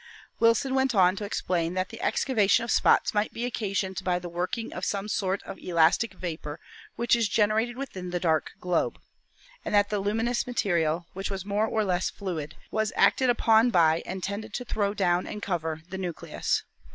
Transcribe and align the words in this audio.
Wilson 0.39 0.73
went 0.73 0.95
on 0.95 1.15
to 1.17 1.25
explain 1.25 1.75
that 1.75 1.89
the 1.89 2.01
excavation 2.01 2.63
of 2.63 2.71
spots 2.71 3.13
might 3.13 3.31
be 3.31 3.45
occasioned 3.45 4.03
"by 4.03 4.17
the 4.17 4.27
working 4.29 4.73
of 4.73 4.83
some 4.83 5.07
sort 5.07 5.43
of 5.43 5.59
elastic 5.59 6.13
vapor 6.15 6.59
which 6.95 7.15
is 7.15 7.29
generated 7.29 7.77
within 7.77 8.09
the 8.09 8.19
dark 8.19 8.53
globe," 8.59 8.97
and 9.63 9.75
that 9.75 9.89
the 9.91 9.99
luminous 9.99 10.47
material, 10.47 11.05
which 11.13 11.29
was 11.29 11.45
more 11.45 11.67
or 11.67 11.83
less 11.85 12.09
THE 12.09 12.17
SUN 12.17 12.25
101 12.29 12.49
fluid, 12.57 12.65
was 12.71 12.93
acted 12.95 13.29
upon 13.29 13.69
by 13.69 14.01
and 14.07 14.23
tended 14.23 14.55
to 14.55 14.65
throw 14.65 14.95
down 14.95 15.27
and 15.27 15.39
cover 15.39 15.83
the 15.87 15.99
nucleus. 15.99 16.63